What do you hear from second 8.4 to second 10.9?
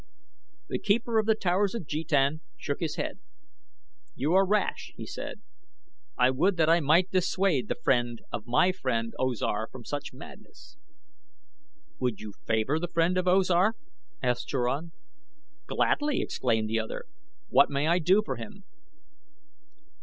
my friend O Zar from such madness."